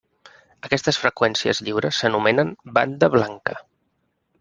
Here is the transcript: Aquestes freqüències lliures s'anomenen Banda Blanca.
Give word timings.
Aquestes 0.67 0.99
freqüències 1.01 1.61
lliures 1.67 2.01
s'anomenen 2.03 2.53
Banda 2.79 3.15
Blanca. 3.19 3.61